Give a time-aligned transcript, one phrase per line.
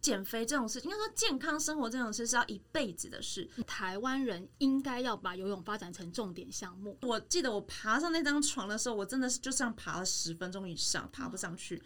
[0.00, 3.48] 减肥这种事，应该说健康生活这种事是要一辈子的事。
[3.66, 6.98] 台湾人应该要把游泳发展成重点项目。
[7.02, 11.82] 我记得我爬上那张床的时候，我真的是就像爬了十分钟以上，爬不上去。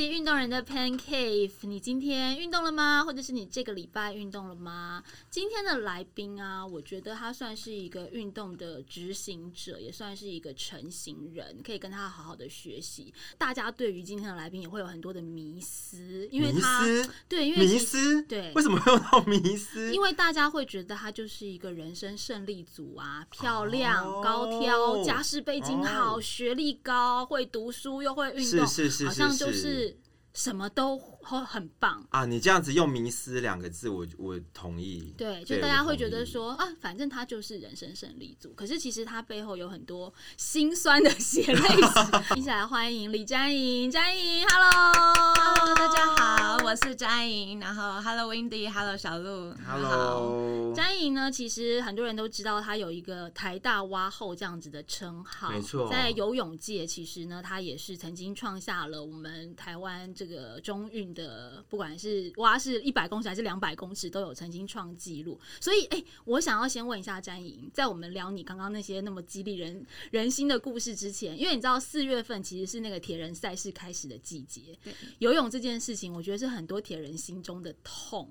[0.00, 1.50] 集运动人的 Pan Cave。
[1.60, 3.04] 你今天运动了吗？
[3.04, 5.04] 或者是你这个礼拜运动了吗？
[5.28, 13.12] 今天的来宾啊，我觉得他算是一个运动的执行者，也算是一个成型人，可以跟他好好的学习。
[13.36, 16.82] 大家对于今天的来宾也会有很多的迷思，因为他，
[17.28, 19.92] 对，因为迷思，对为什么会用到迷思？
[19.92, 29.89] 因为大家会觉得他就是一个人生胜利组啊，漂亮、哦高挑、家世背景好、哦学历高、会读书又会运是动，是是好像就是是
[30.32, 30.98] 什么都
[31.30, 32.04] 很很棒。
[32.10, 35.14] 啊，你这样子用“迷思”两个字，我我同意。
[35.16, 42.34] 对，就大家会觉得，说啊，反正他就是人生胜利组，可是其实他背后有很多心酸的血泪史。
[42.36, 61.19] 一起来欢迎李佳莹，佳莹，Hello，Hello，大家好，我是佳莹，然后 Hello Windy，Hello 小鹿 Hello，佳莹呢，其实很多人都知道她有一个台大挖后这样子的称号，没错在游泳界，其实呢，她也是曾经创下了我们台湾这个中运的，
[61.68, 65.38] 不管是蛙是一百公尺还是两百公尺，都有曾经创纪录。
[65.60, 74.78] 所以，哎、我想要先问一下詹莹，在我们聊你刚刚那些那么激励人人心的故事之前，因为你知道四月份其实是那个铁人赛事开始的季节，
[75.18, 78.28] 游泳这件事情，我觉得是很多铁人心中的痛。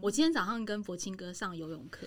[0.00, 2.06] 我今天早上跟博清哥上游泳课，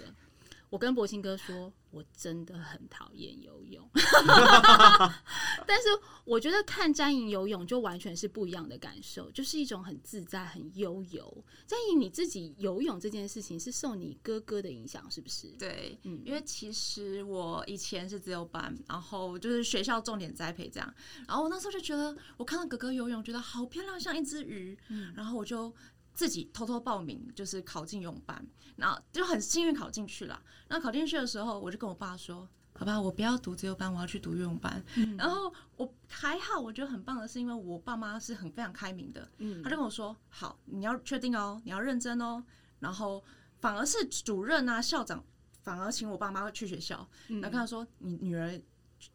[0.71, 3.85] 我跟博清哥说，我真的很讨厌游泳，
[5.67, 5.89] 但是
[6.23, 11.43] 我觉得看詹莹游泳就完全是不一样的感受，就是一种很自在、很悠游。
[11.67, 15.49] 詹莹你自己游泳这件事情是受你哥哥的影响，是不是？
[15.59, 20.93] 对，嗯因为其实我以前是自由班，然后就是学校重点栽培这样，
[21.27, 25.69] 然后我那时候就觉得，我看到哥哥游泳，觉得好漂亮，像一只鱼，嗯然后我就
[26.13, 28.45] 自己偷偷报名，就是考进泳班，
[28.75, 30.41] 然后就很幸运考进去了。
[30.67, 32.47] 然后考进去的时候，我就跟我爸说。
[32.73, 34.83] 好吧，我不要读自由班，我要去读游泳班。
[34.95, 42.43] 嗯然后我还好，我觉得很棒的是，因为我爸妈是很非常开明的，嗯他就跟我说：“好，你要确定哦，你要认真哦。”
[42.79, 43.23] 然后
[43.59, 45.23] 反而是主任啊、校长
[45.61, 48.59] 反而请我爸妈去学校，嗯然后跟他说：“你女儿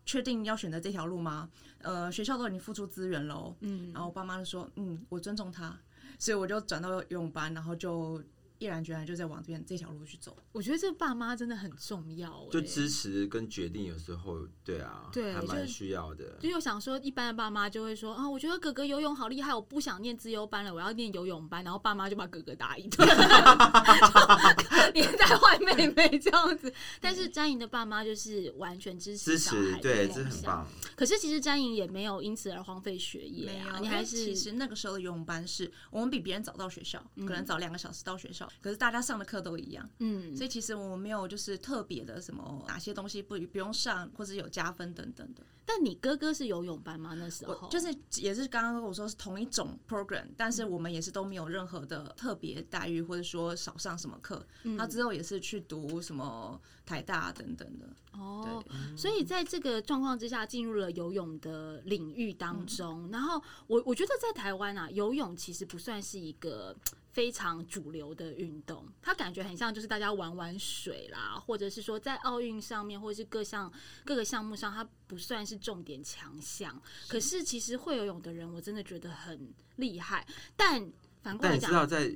[0.05, 1.51] 确定要选择这条路吗？
[1.79, 5.77] 呃，学校都已经付出资源喽。”嗯然后我爸妈就说：“嗯，我尊重他。”
[6.19, 8.22] 所以我就转到游泳班，然后就
[8.59, 10.37] 毅然决然就在往这边这条路去走。
[10.53, 16.37] 我觉得这爸妈真的很重要、欸，就支持跟决定，有时候对啊，对还蛮需要的。
[16.41, 21.62] 就又想说，一般的爸妈就会说啊，我觉得哥哥游泳好厉害，我不想念自由班了，我要念游泳班。
[21.65, 23.06] 然后爸妈就把哥哥打一顿，
[24.94, 26.73] 连带坏妹妹这样子。
[27.00, 30.09] 但是詹莹的爸妈就是完全支持支小孩的持对。
[30.09, 30.67] 这很棒。
[30.94, 45.43] 可是其实詹莹也没有因此而荒废学业没有，啊，你还是其实那个时候的游泳班是我们比别人早到学校，可能早两个小时到学校，可是大家上的课都一样，嗯，所以其实我们没有就是特别的什么哪些东西不不用上，或者有加分等等的。
[45.69, 47.15] 但你哥哥是游泳班吗？
[47.15, 47.93] 那时候就是
[48.23, 54.47] 也是刚刚跟我说是同一种 program，但是我们也是都没有任何的特别待遇，或者说少上什么课。
[54.62, 57.89] 嗯他之后也是去读什么台大等等的。
[58.12, 58.65] 哦，
[58.97, 63.11] 所以在这个状况之下，进入了游泳的领域当嗯中。
[63.11, 66.75] 然后我我觉得在台湾啊，游泳其实不算是一个
[67.16, 73.72] 非常主流的运动，它感觉很像就是大家玩玩水啦，或者是说在奥运上面，或者是各项
[74.04, 76.78] 各个项目上，它不算是重点强项。
[77.09, 80.26] 可是其实会游泳的人，我真的觉得很厉害。
[80.55, 80.78] 但
[81.22, 82.15] 反过来但你知道，讲，在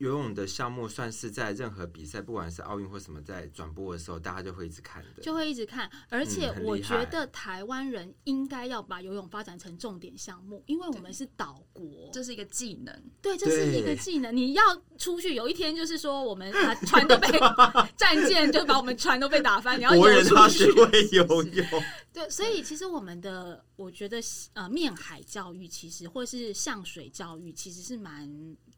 [0.00, 5.22] 游泳的项目，算是在任何比赛，不管是奥运或什么，在转播的时候，大家就会一直看的。
[5.22, 14.34] 就会一直看，而且我觉得台湾人应该要把游泳发展成重点项目，因为我们是岛国，这是一个技能，对，这是一个技能。
[14.34, 14.62] 你要
[14.96, 17.28] 出去，有一天就是说我们啊船都被
[17.94, 20.72] 战舰就把我们船都被打翻，你要出去学。
[20.72, 21.66] 会游泳，
[22.10, 24.18] 对，所以其实我们的我觉得
[24.54, 28.26] 呃面海教育其实或是向水教育其实是蛮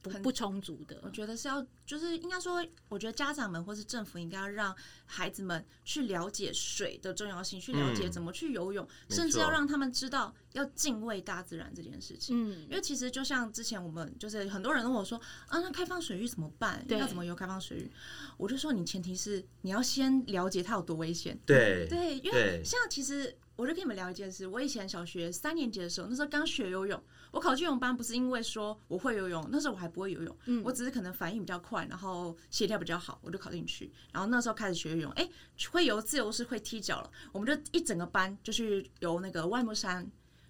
[0.03, 1.11] 不很不充足的我。
[1.11, 4.75] 觉得是要，就是应该说，我觉得家长们或是政府应该要让
[5.07, 12.37] 孩子们去了解水的重要性，去了解嗯怎么去游泳，没甚至要让他们知道要敬畏大自然这件事情。
[12.37, 15.17] 嗯因为其实就像之前我们就是很多人问我说
[15.47, 16.85] 啊，那开放水域怎么办？
[16.89, 17.93] 要怎么游开放水域？
[18.37, 21.39] 我就说你前提是你要先了解它有多危险。
[21.47, 24.47] 对对，因为像其实我就跟你们聊一件事。
[24.47, 27.03] 我以前小学三年级的时候，那时候刚学游泳，
[27.33, 33.91] 我考进游泳班不是因为说我会游泳，那时候我还不会游泳，嗯我只是可能反应比较快，然后协调比较好，我就考进去。
[34.13, 35.29] 然后那时候开始学游泳，哎、
[35.71, 40.09] 会游自由式，会踢脚了，我们就一整个班就去游那个外木山，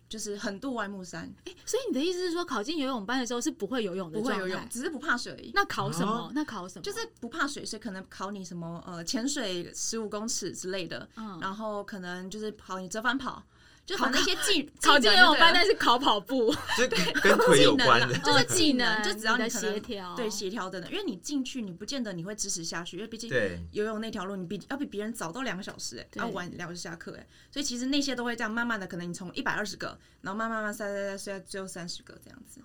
[0.08, 1.32] 就是横渡外木山，
[1.64, 4.18] 所以你的意思是说，考进游泳班的时候是不会游泳的？
[4.18, 5.52] 不会游泳，只是不怕水而已。
[5.54, 6.32] 那考什么哦？
[6.34, 6.82] 那考什么？
[6.82, 13.42] 就是不怕水，所以可能考你什么呃潜水十五公尺之类的，嗯然后可能就是跑你折返跑，
[13.84, 16.86] 就考那些技考进游泳班，但是是考跑步， 就
[17.20, 18.16] 跟腿有关的。
[18.18, 23.30] 就是哦技能，就只要你协调对协调等等，因为你进去你不见得你会支持下去，因为毕竟，
[23.72, 32.60] 游泳那条路你比要比别人早到两个小时哎、要晚两个小时下课哎、所以其实那些都会这样慢慢的，可能你从一百二十个，然后慢慢慢塞塞塞塞到最后三十个这样子。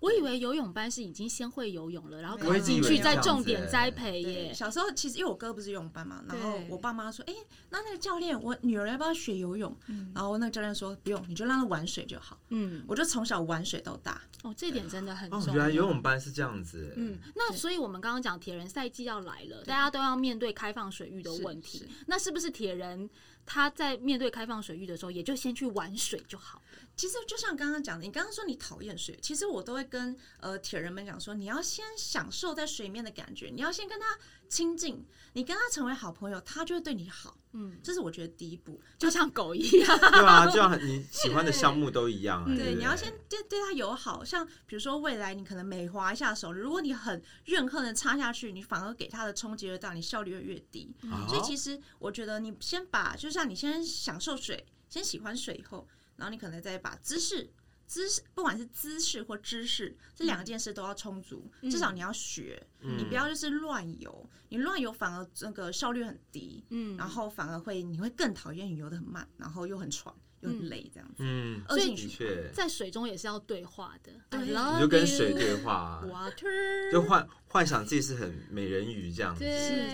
[0.00, 4.54] 我以为游泳班是已经先会游泳了，然后考进去再重点栽培，耶。
[4.54, 7.34] 小时候其实因为我哥不是游泳班嘛，然后我爸妈说，哎、
[7.70, 9.76] 那那个教练，我女儿要不要学游泳？
[10.14, 12.38] 然后那个教练说不用，你就让她玩水就好。
[12.50, 15.54] 嗯，我就从小玩水到大，哦，这点真的很哦重，要。
[15.54, 16.92] 原来游泳班是这样子。
[16.96, 21.88] 嗯，那所以我们刚刚讲铁人赛季要来了，大家都要面对开放水域的是问题是。
[22.06, 23.08] 那是不是铁人
[23.46, 26.62] 他在面对开放水域的时候，也就先去玩水就好？
[26.96, 34.18] 其实就像刚刚讲的，你刚刚说你讨厌水，其实我都会跟呃铁人们讲说，你要先享受在水面的感觉，你要先跟他
[34.48, 37.36] 亲近，你跟他成为好朋友，他就会对你好。
[37.52, 38.80] 嗯，这是我觉得第一步。
[38.98, 39.98] 就像狗一样。
[39.98, 50.94] 对啊，就像你喜欢的项目都一样对，你要先对对他友好，像比如说未来你可能每滑一下手，如果你很怨恨的插下去，你反而给他的冲击越大，你效率会越低。
[51.10, 57.50] 哦所以其实我觉得你先把，就像你先享受水，先喜欢水以后，然后你可能再把姿势。
[57.88, 61.50] 姿势，不管是姿势或知识，这两件事都要充足。
[61.62, 71.16] 至少你要学，你不要就是乱游，你乱游反而那个效率很低，嗯，然后反而会你会更讨厌你游的很慢，然后又很喘又很累这样子。
[71.20, 72.16] 嗯，的恶性循环。
[72.16, 74.12] 确，在水中也是要对话的。
[74.28, 79.44] 对就跟水对话，Water，就幻幻想自己是很美人鱼这样子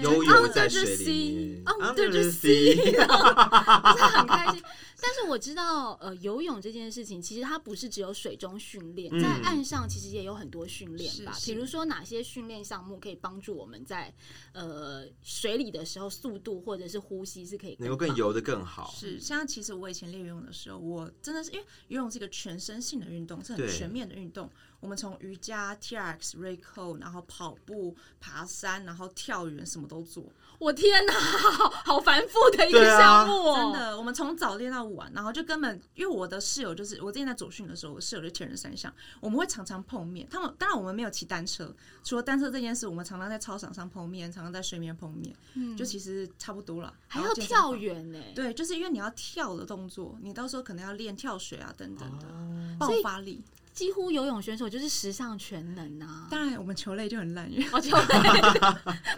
[0.02, 1.64] 游在水里面。
[1.64, 3.06] Under the sea 真的
[4.18, 4.62] 很开心。
[5.00, 11.36] 但是我知道，呃，游泳这件事情其实它不是只有水中训练，嗯在岸上其实也有很多训练吧。
[11.44, 14.12] 比如说哪些训练项目可以帮助我们在
[14.52, 18.92] 呃水里的时候速度或者是呼吸是可以能够更游得更好。
[18.96, 24.50] 是，像其实我以前练游泳的时候，我真的是因为游泳是一个全身性的运动，是很全面的运动。
[24.84, 30.22] 我们从瑜伽、T R X、r e c o，然后跑步、爬山，然后跳远，什么都做。
[30.58, 33.72] 我天哪，好 好繁复的一个项目哦！
[33.72, 40.28] 真的，我们从早练到晚，然后就根本因为我的室友就是我之前在走训的时候，我室友就铁人三项，我们会常常碰面。
[40.30, 46.92] 他们当然我们没有骑单车，除了单车这件事，我们常常在操场上碰面，常常在水面碰面，嗯就其实差不多了。
[47.08, 47.32] 还要。
[47.34, 48.18] 跳远呢。
[48.34, 53.42] 对，就是因为你要跳的动作，你到时候可能要练跳水啊等等的、哦爆发力。
[53.74, 56.28] 几乎游泳选手就是时尚全能啊！
[56.30, 57.90] 当然，我们球类就很烂，因为我就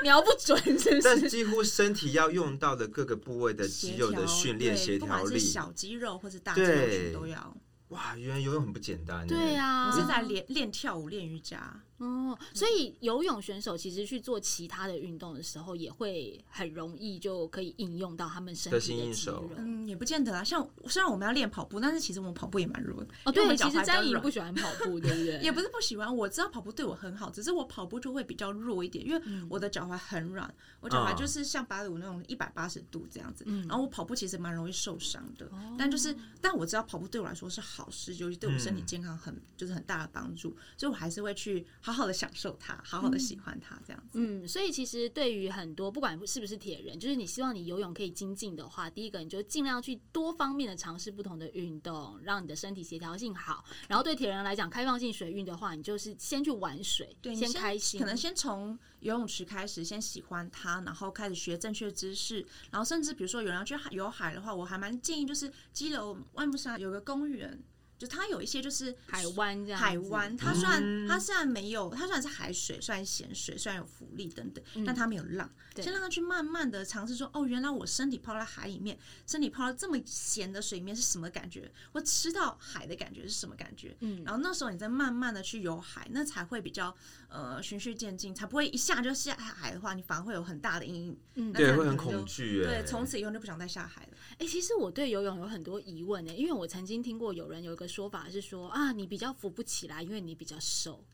[0.02, 1.02] 瞄不准，是不是？
[1.02, 7.54] 但几乎身体要用到的各个部位的肌肉的调训练、对协调力，不管是小肌肉或是大肌肉都要。
[7.88, 9.26] 哇，原来游泳很不简单。
[9.26, 11.78] 对，啊，我是在练练跳舞、练瑜伽。
[11.98, 19.50] 哦，所以游泳选手其实去做其他的运动的时候，也会很容易就可以应用到他们身体的肌肉。
[19.56, 20.44] 嗯，也不见得啊。
[20.44, 23.08] 像虽然我们要练跑步，但是其实我们跑步也蛮弱的。
[23.24, 25.40] 哦，对，我们其实詹颖不喜欢跑步，对不对？
[25.42, 35.46] 也不是不喜欢，我知道跑步对我很好，只是我跑步就会比较弱一点，因为嗯我的脚踝很软，我脚踝嗯就是像芭蕾舞那种一百八十度这样子，嗯然后我跑步其实蛮容易受伤的。
[35.46, 44.18] 哦但就是，但我知道跑步对我来说是好事，尤其对我身体嗯健康很、就是很大的帮助，所以我还是会去好好的享受它，好好的喜欢它这样子。
[44.18, 53.64] 嗯，所以其实对于很多不管是不是铁人，就是你希望你游泳可以精进的话，第一个你就尽量去多方面的尝试不同的运动，让你的身体协调性好。
[53.86, 67.62] 然后对铁人来讲，开放性水运的话，你就是先去玩水，对，先开心，可能先从游泳池开始，先喜欢它，然后开始学正确知识，然后甚至比如说有人要去海游海的话，我还蛮建议就是基隆万木山有个公园，
[67.98, 75.50] 就它有一些就是海湾这样海湾，它虽然、嗯它虽然没有，它虽然是海水，虽然咸水，虽然有浮力等等，但它没有浪。
[75.76, 81.70] 先让它去慢慢的尝试说，哦，原来我身体泡在海里面，身体泡到这么咸的水面是什么感觉？
[81.92, 83.94] 我吃到海的感觉是什么感觉？
[84.00, 86.94] 嗯然后那时候你再慢慢的去游海，那才会比较
[87.28, 91.18] 呃循序渐进，才不会一下就下海的话，你反而会有很大的阴影。
[91.34, 92.64] 嗯对，会很恐惧。
[92.64, 94.08] 哎对，从此以后就不想再下海了。
[94.38, 101.04] 哎、其实我对游泳有很多疑问呢，因为我曾经听过有人有一个说法是说啊，你比较扶不起来，因为你比较瘦，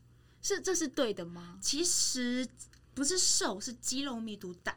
[0.41, 1.57] 是这是对的吗？
[1.61, 2.47] 其实
[2.93, 4.75] 不是瘦，是肌肉密度大。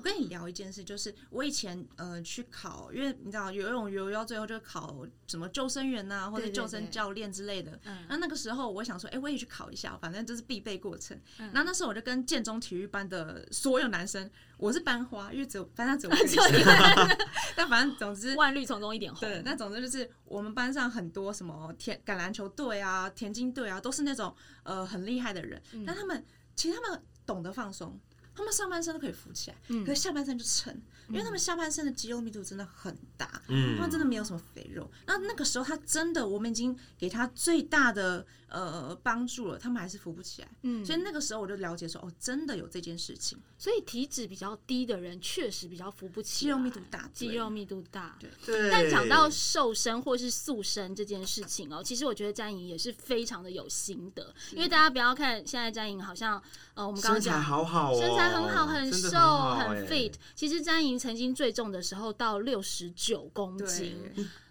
[0.00, 7.78] 我跟你聊一件事，就是我以前呃去考，因为你知道游泳游到最后就考什么救生员呐、或者救生教练之类的。
[7.84, 11.14] 嗯那那个时候我想说，哎、我也去考一下，反正这是必备过程。
[11.38, 17.18] 嗯然后那时候我就跟建中体育班的所有男生，我是班花，因为只有班上只有我一个
[17.54, 19.20] 但反正总之万绿丛中一点红。
[19.20, 26.24] 对，那总之就是我们班上很多什么田橄榄球队啊、田径队啊，都是那种呃很厉害的人，嗯但他们
[26.56, 28.00] 其实他们懂得放松。
[28.34, 29.84] 他们上半身都可以浮起来，嗯。
[29.84, 33.76] 可是下半身就沉，因为他们下半身的肌肉密度真的很大，嗯。
[33.76, 34.90] 他们真的没有什么肥肉。
[35.06, 40.48] 那那个时候他真的，我们已经给他最大的呃帮助了，他们还是浮不起来。
[40.62, 48.16] 嗯，所以那个时候我就了解说，哦，真的有这件事情，所以体脂比较低的人确实比较浮不起来，肌肉密度大，肌肉密度大。
[48.18, 48.30] 对。
[48.46, 56.40] 對，但讲到瘦身或是塑身这件事情哦，其实我觉得詹莹也是非常的有心得，因为大家不要看现在詹莹好像
[56.74, 59.18] 呃，我们刚刚身材讲好好哦，身材很好，很瘦，
[59.54, 60.12] 很哎 fit。
[60.34, 63.96] 其实詹莹曾经最重的时候到六十九公斤，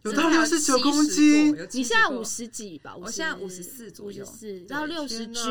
[0.03, 2.95] 有到六十九公斤，你现在五十几吧？
[2.95, 5.41] 我现在五十四左右五十四到六十天九，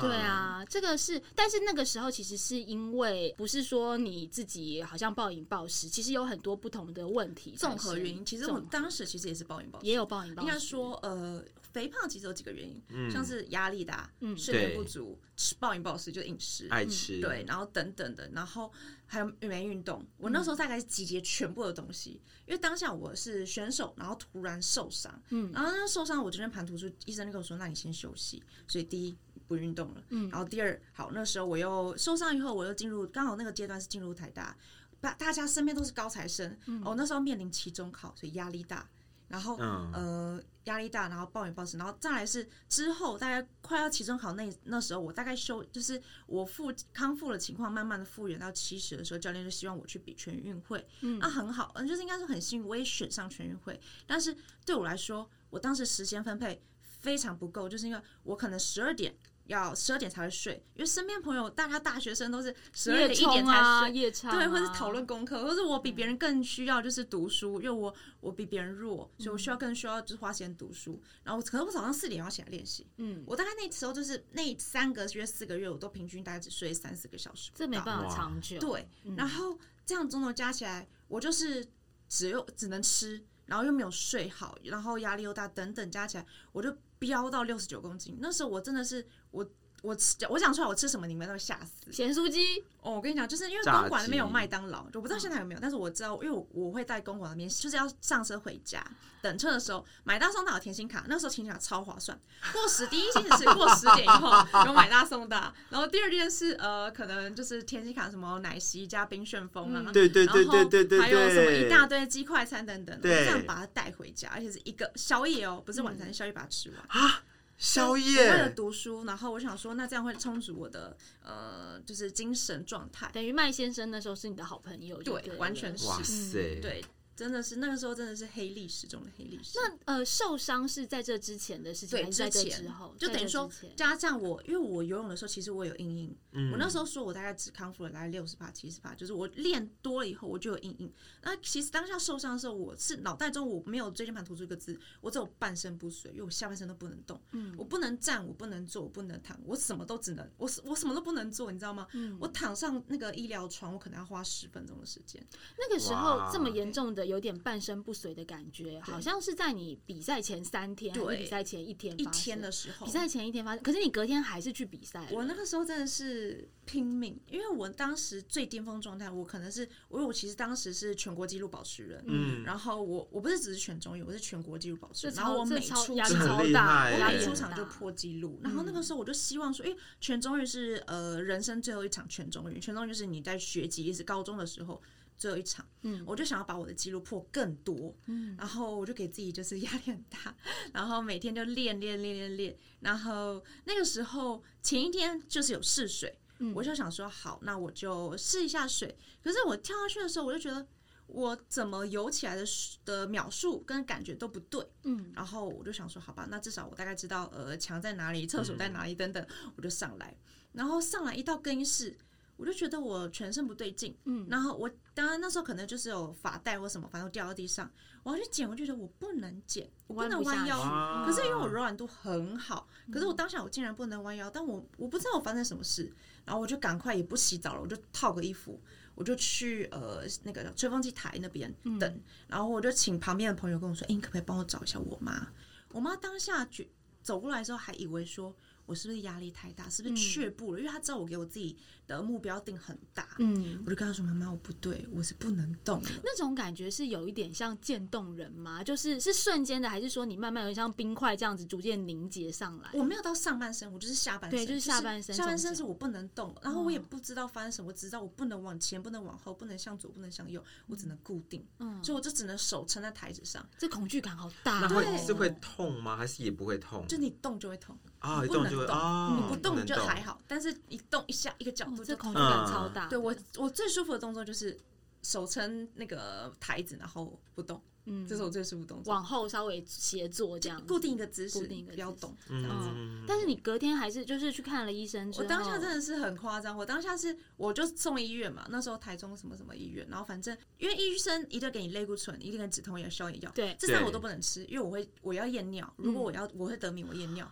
[0.00, 18.72] 对啊，这个是，但是那个时候其实是因为不是说你自己好像暴饮暴食，其实有很多不同的问题，综合原因，其实我当时其实也是暴饮暴食，也有暴饮暴食，应该说呃，肥胖其实有几个原因，嗯像是压力大、嗯睡眠不足、吃暴饮暴食就是饮食，爱吃，对，，然后等等的，然后
[19.08, 20.04] 还有没运动。
[20.18, 28.40] 我那时候大概是集结全部的东西，因为当下我是选手，然后突然受伤，嗯然后那受伤我这边盘突出，医生就跟我说，那你先休息。
[28.68, 34.54] 所以第一不运动了，嗯然后第二，好，那时候我又受伤以后，我又进入刚好那个阶段是进入台大，
[35.00, 38.86] 大大家身边都是高材生，嗯哦，那时候面临期中考，所以压力大。
[39.28, 39.92] 然后、嗯。
[39.92, 51.18] 呃压力大，然后暴饮暴食，然后再来是之后大概快要期中考那那时候，我大概休就是我复康复的情况慢慢的复原到七十的时候，教练就希望我去比全运会，嗯。
[51.20, 59.16] 那很好，嗯，就是应该是很幸运，我也选上全运会，但是对我来说，我当时时间分配非常不够，就是因为我可能十二点。
[59.48, 71.02] 要十二点才会睡，因为身边朋友大家大学生都是十二点一点才睡，夜唱啊，对，或是讨论功课，或是我比别人更需要就是读书，因为我我比别人弱，所以我需要更需要就是花时间读书。
[71.24, 78.86] 然后可能我早上四点要起来练习，嗯，我大概那时候就是那三个月四个月，我都平均大概只睡三四个小时，这没办法长久，对，
[79.16, 81.66] 然后这样种种加起来，我就是
[82.08, 88.16] 只有只能吃，然后又没有睡好，然后压力又大，等等加起来，我就飙到六十九公斤。
[88.20, 89.44] 那时候我真的是我。
[89.82, 91.92] 我吃，我讲出来我吃什么，你们都会吓死。
[91.92, 98.84] 咸酥鸡，哦，我跟你讲，就是因为公馆那边有鸡麦当劳，我不知道现在有没有，但是我知道，因为我我会在公馆那边，就是要上车回家，
[99.22, 102.18] 等车的时候买大送大有甜心卡，那时候甜心卡超划算。
[102.52, 104.32] 过十第一件事是过十点以后
[104.66, 117.12] 有买大送大，然后第二件事呃，可能就是甜心卡什么奶昔加冰旋风啊，嗯对对对对对对还有什么一大堆鸡快餐等等，这样把它带回家，而且是一个宵夜哦，不是晚餐，宵夜把它吃完。
[117.58, 118.22] 宵夜。
[118.22, 123.10] 为了，读书，然后我想说，那这样会充足我的呃，就是精神状态。
[123.12, 125.86] 等于麦先生那时候是你的好朋友就对完全是。
[125.86, 126.82] 哇塞，对，
[127.18, 129.58] 真的是那个时候真的是黑历史中的黑历史。
[129.58, 132.94] 那呃，受伤是在这之前的事情，对还是在这之前之后？
[132.96, 136.16] 就等于说加上我，因为我游泳的时候，其实我有阴影。
[136.30, 140.92] 嗯我那时候说我大概只康复了大概六十趴、七十趴，就是我练多了以后我就有阴影。
[141.22, 151.88] 那其实当下受伤的时候，我是脑袋中我没有椎间盘突出一个字，我只有半身不遂，因为我下半身都不能动，嗯我不能站，我不能坐，我不能躺，我什么都只能我我什么都不能做，你知道吗？
[151.94, 155.20] 嗯我躺上那个医疗床，我可能要花十分钟的时间。
[155.58, 161.16] 那个时候这么严重的有点半身不遂的感觉，好像是在你比赛前三天，还是对。
[161.18, 165.08] 比赛前一天一天的时候，比赛前一天发生，可是你隔天还是去比赛。
[165.10, 184.80] 我那个时候真的是拼命，因为我当时最巅峰状态，我可能是，因为我其实当时是全国纪录保持人，嗯，然后我我不是只是全中运，我是全国纪录保持人，然后我每出超大，我每出场就破纪录，然后那个时候我就希望说，因为全中运是呃人生最后一场全中运，全中运就是你在学籍是高中的时候
[185.18, 186.02] 最后一场，嗯。
[186.06, 188.36] 我就想要把我的记录破更多，嗯。
[188.38, 190.34] 然后我就给自己就是压力很大，
[190.72, 196.54] 然后每天就练练练练练，然后那个时候前一天就是有试水，嗯。
[196.54, 198.96] 我就想说好，那我就试一下水。
[199.22, 200.66] 可是我跳下去的时候，我就觉得
[201.06, 202.44] 我怎么游起来的
[202.84, 205.10] 的秒数跟感觉都不对，嗯。
[205.14, 210.16] 然后我就想说好吧，那至少我大概知道呃墙在哪里，厕所在哪里等等，我就上来，
[210.52, 211.96] 然后上来一到更衣室。
[212.38, 214.26] 我就觉得我全身不对劲，嗯。
[214.30, 217.70] 然后我当然那时候可能就是有发带或什么，反正掉到地上，
[218.02, 225.92] 我要去捡，我就觉得我不能捡，我不能弯腰可是因为我柔软度很好，可是我当下我竟然不能弯腰，但我我不知道我发生什么事，
[226.24, 228.60] 然后我就赶快也不洗澡了，我就套个衣服，
[228.94, 235.28] 我就去呃那个吹风机台那边嗯等，然后我就请旁边的朋友跟我说：“哎、你可不可以帮我找一下我妈？”
[235.72, 236.66] 我妈当下觉
[237.02, 240.58] 走过来的时候，还以为说我是不是压力太大，是不是却步了？
[240.58, 241.56] 因为她知道我给我自己
[241.88, 248.62] 的目标定很大，嗯，我就跟他说：“妈妈，我不对，我是不能动的。”那种感觉是有一点像渐冻人吗？
[248.62, 252.70] 就是是瞬间的，还是说你慢慢有像冰块这样子逐渐凝结上来？
[252.74, 264.68] 我没有到上半身，我就是下半身，对就是下半身下半身是我不能动，然后我也嗯不知道发生什么，我只知道我不能往前，不能往后，不能向左，不能向右，我只能固定，嗯，所以我就只能手撑在台子上，这恐惧感好大、那哦。
[264.68, 265.96] 会是会痛吗？
[265.96, 266.86] 还是也不会痛？
[266.86, 272.18] 就你动就会痛，啊，你一动就会不能动啊，你不动就还好，但是一动一下一个角这恐惧。
[272.18, 272.86] 感嗯超大。
[272.88, 274.58] 对我我最舒服的动作就是
[275.02, 278.92] 手撑那个台子，然后不动，嗯，这是我最舒服的动作。
[278.92, 282.16] 往后稍微斜坐这样，固定一个姿势，固定一个不要动。
[282.28, 297.30] 嗯，但是你隔天还是就是去看了医生之后，我当下真的是很夸张，我当下是我就送医院嘛，那时候台中什么什么医院，然后反正因为医生一定给你类固醇，一定给你止痛药、消炎药，对这三个我都不能吃，因为我会我要验尿，如果我要我会得名，我验尿。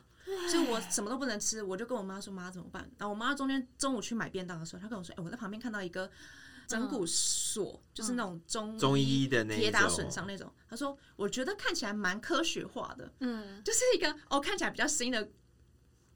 [0.50, 6.10] 所以我什么都不能吃，我就跟我妈说：“妈怎么办？”然后我妈中间中午去买便当的时候，她跟我说：“哎、我在旁边看到一个
[6.66, 15.28] 整骨锁，就是那种中中医的那一铁打损伤那种。”她说：“我觉得看起来蛮科学化的，嗯就是一个哦看起来比较新的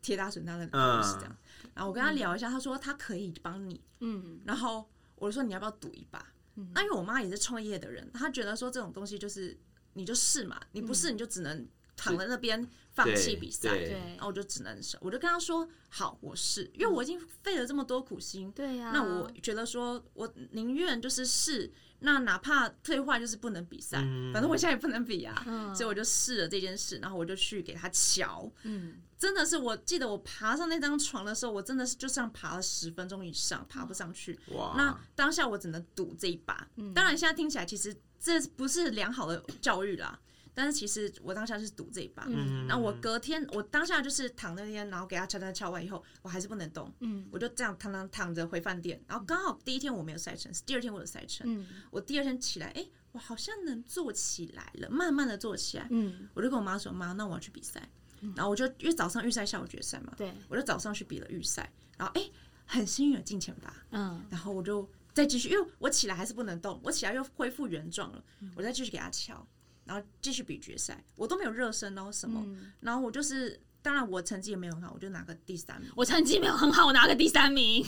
[0.02, 1.36] 铁打损伤的故嗯事这样。
[1.74, 6.26] 然后我跟她聊一下，她说她可以帮你，嗯然后我就说你要不要赌一把？
[6.74, 9.56] 那因为我妈也是创业的人，她觉得说这种东西就是
[9.94, 11.66] 你就试嘛，你不试你就只能
[12.00, 13.70] 躺在那边放弃比赛。
[13.70, 34.38] 对对然后我就只能试，我就跟他说好，我试，因为我已经费了这么多苦心，对呀、那我觉得说我宁愿就是试，那哪怕退化就是不能比赛，嗯反正我现在也不能比啊，嗯所以我就试了这件事，然后我就去给他瞧，嗯真的是，我记得我爬上那张床的时候，我真的是就这样爬了十分钟以上，爬不上去。
[34.52, 36.66] 哇，那当下我只能赌这一把。
[36.94, 40.18] 当然，现在听起来其实这不是良好的教育啦。
[40.54, 42.24] 但是其实我当下是赌这一把。
[42.28, 42.66] 嗯。
[42.66, 47.26] 然后我隔天，我当下就是躺那天，然后给他敲敲敲完以后，我还是不能动，嗯。
[47.30, 49.02] 我就这样躺躺躺着回饭店。
[49.06, 51.46] 然后刚好第一天我没有赛程，第二天我有赛程。
[51.46, 51.66] 嗯。
[51.90, 55.86] 我第二天起来，哎、我好像能坐起来了，慢慢的坐起来。
[55.90, 57.88] 嗯，我就跟我妈说：“妈，那我要去比赛。”
[58.36, 62.30] 然后我就因为早上预赛，下午决赛嘛，对，我就早上去比了预赛，然后哎、
[62.66, 64.22] 很幸运的进前八，嗯。
[64.28, 68.22] 然后我就再继续，因为我起来还是不能动，我起来又恢复原状了，
[68.54, 69.46] 我再继续给他敲，
[69.90, 75.90] 然后继续比决赛，我都没有热身哦什么，嗯，然后我就是，当然我成绩也没有很好，我就拿个第三名。
[75.96, 77.84] 我成绩没有很好，我拿个第三名，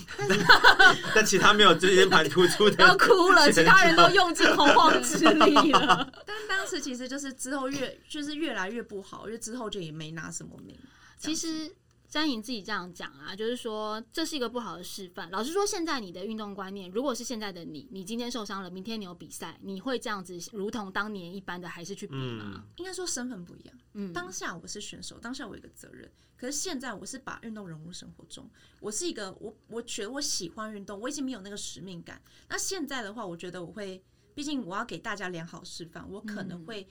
[1.15, 6.13] 但其他没有椎间盘突出的，要哭了，其他人都用尽洪荒之力了。
[6.27, 10.77] 但当时其实就是之后越就是越来越不好，因为之后就也没拿什么名。
[11.19, 11.73] 其实
[12.13, 15.31] 詹莹自己这样讲啊，就是说这是一个不好的示范。
[15.31, 22.63] 老实说，现在你的运动观念，如果是现在的你，你今天受伤了，明天你有比赛，你会这样子如同当年一般的还是去比吗嗯？
[22.77, 23.75] 应该说身份不一样。
[23.95, 26.07] 嗯，当下我是选手，当下我有一个责任。
[26.37, 28.47] 可是现在我是把运动融入生活中，
[28.79, 32.21] 我是一个我我觉得我喜欢运动，我已经没有那个使命感。
[32.47, 36.87] 那现在的话，我觉得我会，毕竟我要给大家良好示范，我可能会，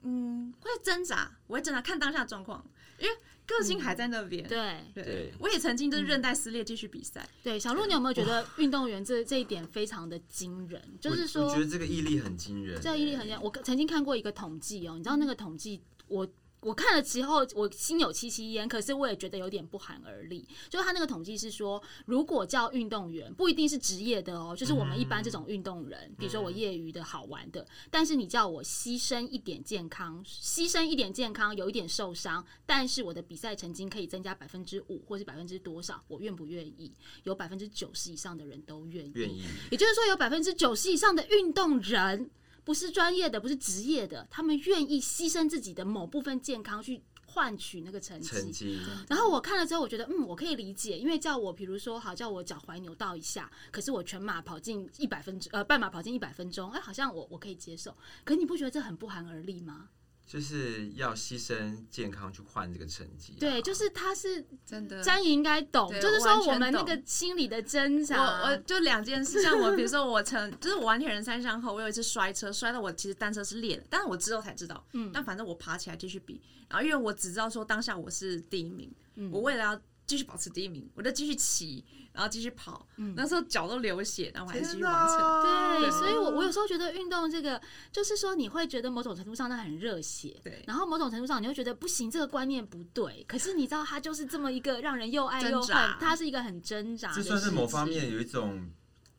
[0.00, 4.46] 嗯，会挣扎，我会挣扎，看当下状况，因为个性还在那边。
[4.46, 10.80] 对对对我也曾经就是韧带撕裂继续比赛，对，小鹿，你有没有觉得运动员这这一点非常的惊人？
[11.00, 13.38] 就是说我觉，得这个毅力很惊人，这个毅力很惊。
[13.40, 16.26] 我曾经看过一个统计哦，你知道那个统计，我
[16.62, 20.46] 我看了之后，我心有戚戚焉，可是我也觉得有点不寒而栗。
[20.70, 36.92] 就是他那个统计是说，如果叫运动员，不一定是职业的哦，就是我们一般这种运动人，比如说我业余的好玩的，但是你叫我牺牲一点健康，牺牲一点健康，有一点受伤，但是我的比赛成绩可以增加百分之五或是百分之多少，我愿不愿意？
[37.24, 42.30] 有百分之九十以上的人都愿意，愿意，也就是说，有百分之九十以上的运动人
[42.64, 48.28] 不是专业的，不是职业的，他们愿意牺牲自己的某部分健康去换取那个成绩。
[48.28, 57.96] 成绩，然后我看了之后，我觉得嗯，我可以理解，因为叫我比如说好叫我脚踝扭到一下，可是我全马跑进一百分钟，呃，半马跑进一百分钟，哎，好像我我可以接受。
[58.24, 59.88] 可是你不觉得这很不寒而栗吗？
[60.26, 63.40] 就是要牺牲健康去换这个成绩啊。
[63.40, 68.16] 对，就是他是真的詹怡应该懂，就是说我们那个心理的挣扎。
[68.22, 85.18] 我我就两件事，像我比如说我曾就是我玩铁人三项后，我有一次摔车，摔到我其实单车是裂的，但是我之后才知道，嗯但反正我爬起来继续比，然后因为我只知道说当下我是第一名，嗯我为了要继续保持第一名，我就继续骑，然后继续跑，嗯那时候脚都流血，然后我还是继续天完成。
[85.18, 93.24] 哪对，所以我我有时候觉得运动这个，就是说你会觉得某种程度上它很热血，对然后某种程度上你会觉得不行，这个观念不对。
[93.26, 97.22] 可是你知道，它就是这么一个让人又爱又恨它是一个很挣扎的这。
[97.22, 98.70] 算是某方面有一种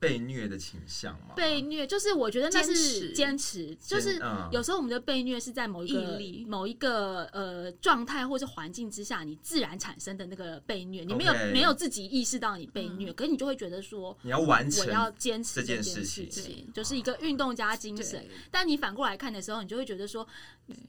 [0.03, 1.33] 被虐的倾向吗？
[1.35, 14.17] 被虐，就是我觉得那是坚持，就是嗯有时候我们的被虐是在某一个某一个呃状态或是环境之下，你自然产生的那个被虐，你没有没有自己意识到你被虐，可是你就会觉得说。
[14.21, 18.25] 你要完成我要坚持这件件事情情，就是一个运动加精神。
[18.51, 20.27] 但你反过来看的时候，你就会觉得说，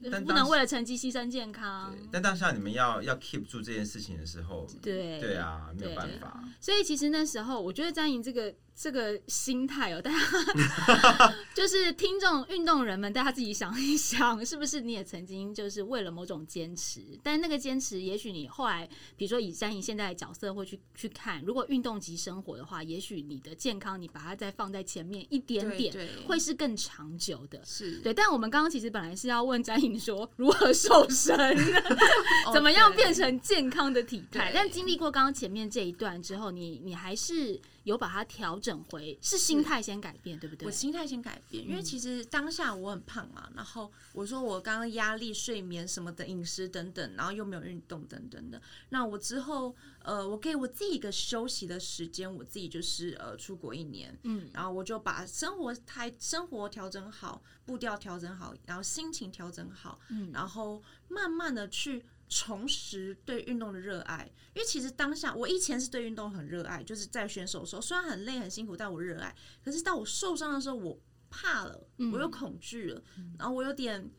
[0.01, 1.95] 不能为了成绩牺牲健康。
[2.11, 6.43] 但当下你们要要 keep 住这件事情的时候，对对啊，没有办法。
[6.59, 16.99] 所以其实那时候，我觉得张莹这个这个心态哦，大家 就是听众运动人们，大家自己想一想，是不是你也曾经就是为了某种坚持？
[17.23, 27.61] 但那个坚持，也许你后来，比如说以詹莹现在的角色会去去看，如果运动及生活的话，也许你的健康，你把它再放在前面一点点，对对会是更长久的。
[27.63, 31.33] 是对，但我们刚刚其实本来是要问詹颖说如何瘦身，
[32.45, 34.51] 哦怎么样变成健康的体态。
[34.53, 40.71] 但经历过刚刚前面这一段之后，你你还是有把它调整回，是心态先改变，对不对我？
[40.71, 48.61] 心态先改变，嗯因为其实当下我很胖嘛，然后我说我刚刚压力、睡眠什么的、饮食等等，然后又没有运动等等的。
[48.89, 64.29] 那我之后，呃，我给我自己一个休息的时间，我自己就是呃出国一年，嗯，然后我就把生活态生活调整好，步调调整好，然后心情调整好，嗯然后慢慢的去重拾对运动的热爱。
[64.53, 69.35] 因为其实当下我以前是对运动很热爱，就是在选手的时候，虽然很累很辛苦，但我热爱。
[69.63, 73.03] 可是到我受伤的时候，我怕了，嗯我又恐惧了，
[73.37, 74.11] 然后我有点。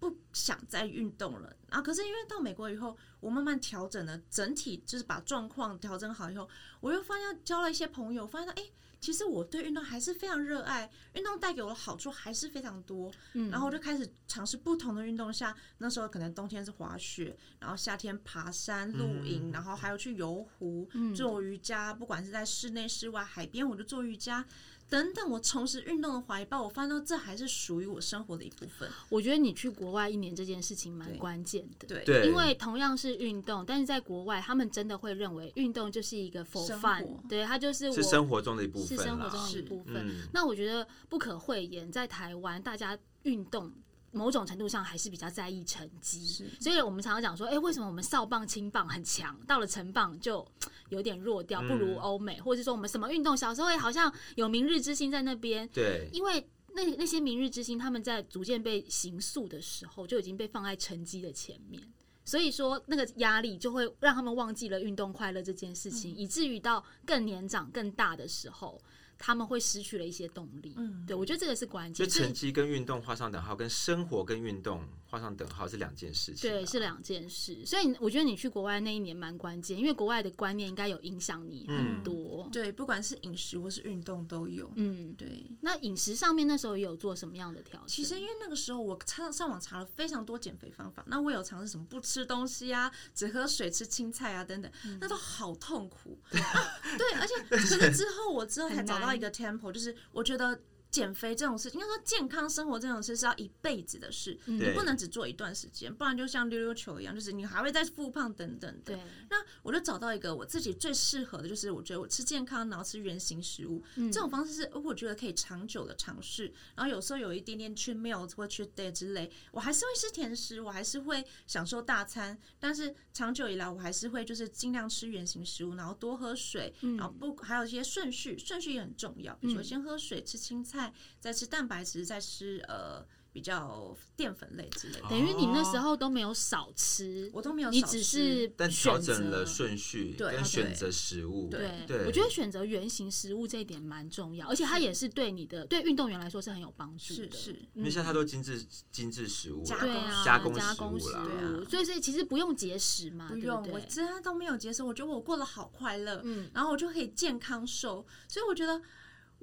[0.00, 1.82] 不想再运动了然后！
[1.82, 6.46] 可是因为到美国以后，我慢慢调整了整体，就是把状况调整好以后，
[6.80, 8.72] 我又发现交了一些朋友，发现哎、诶
[9.04, 13.12] 其实我对运动还是非常热爱，运动带给我的好处还是非常多。
[13.34, 24.42] 嗯然后我就开始尝试不同的运动下，那时候可能冬天是滑雪，然后夏天爬山、露营，然后还有去游湖、做瑜伽，不管是在室内、室外、海边，我就做瑜伽。
[24.88, 28.88] 等等，我重拾运动的怀抱，我发现到这还是属于我生活的一部分。
[29.08, 31.86] 我觉得你去国外一年这件事情蛮关键的。
[31.88, 39.94] 对对，因为同样是运动，但是在国外，他们真的会认为运动就是一个 for fun，活对，它就是我是生活中的一部分是生活中的一部分。
[39.96, 43.72] 嗯，那我觉得不可讳言，在台湾，大家运动
[44.14, 50.46] 某种程度上还是比较在意成绩，所以我们常常讲说，哎、为什么我们少棒、轻棒很强，到了成棒就
[50.88, 51.98] 有点弱掉，不如嗯。
[51.98, 56.48] 欧美，或者说我们什么运动小时候也好像有明日之星在那边，对，因为。
[56.76, 61.80] 那那些明日之星，他们在逐渐被刑诉的时候，就已经被放在成绩的前面，
[62.24, 68.76] 所以说那个压力就会让他们忘记了运动快乐这件事情，以至于到更年长、更大的时候，
[69.24, 70.74] 他们会失去了一些动力。
[70.76, 76.52] 嗯，对我觉得这个是关就键，就成绩跟运动画上等号，跟生活跟运动画上等号是两件事情啊。
[76.52, 77.64] 对是两件事。
[77.64, 82.46] 所以我觉得你去国外那一年蛮关键，因为国外的观念应该有影响你很多。
[82.52, 84.70] 对，不管是饮食或是运动都有。
[84.74, 87.88] 嗯，对，那饮食上面那时候也有做什么样的调整？
[87.88, 96.18] 其实因为那个时候我上上网查了非常多减肥方法，那我有尝试什么不吃东西啊，只喝水、吃青菜啊等等，那都好痛苦。
[96.30, 100.60] 对，而且 可是之后我之后才找到一个 tempo，就是我觉得。
[100.90, 108.94] 减肥这种事，应该说健康生活这种事是要一辈子的事，你不能只做一段时间，不然就像溜溜球一样，就是你还会再复胖等等的。
[108.94, 108.98] 对，
[109.28, 116.52] 那我就找到一个我自己最适合的，就是我觉得我吃健康，然后吃原形食物，这种方式是呃我觉得可以长久的尝试。
[116.76, 133.02] 然后有时候有一点点去 meal 或去 day 之类，我还是会吃甜食，我还是会享受大餐，但是长久以来我还是会就是尽量吃原形食物，然后多喝水，然后不还有一些顺序，顺序也很重要，比如说先喝水，吃青菜，再吃蛋白质，再吃呃
[133.34, 135.08] 比较淀粉类之类的。
[135.10, 147.30] 等于你那时候都没有少吃，我都没有你少吃只是但调选整了择顺序对选择食物，对，对我觉得选择原型食物这一点蛮重要，而且它也是对你的对运动员来说是很有帮助的。
[147.32, 153.86] 是是，因为现在它都精致精致食物加工加工食食物所以所以其实不用节食嘛，对不用，我对？
[153.88, 158.80] 真的都没有节食，我觉得我过得好快乐，嗯然后我就可以健康瘦，所以我觉得。